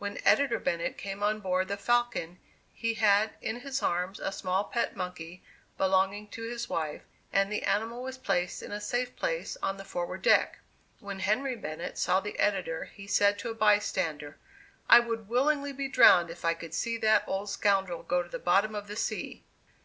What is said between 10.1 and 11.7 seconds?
deck. When Henry